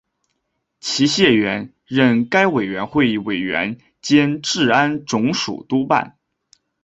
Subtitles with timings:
[0.79, 6.17] 齐燮元任该委员会委员兼治安总署督办。